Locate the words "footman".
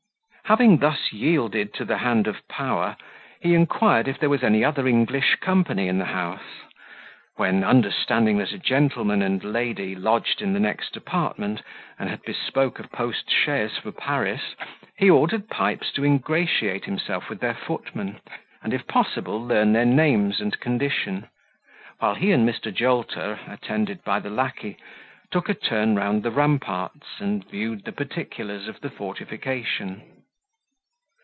17.55-18.19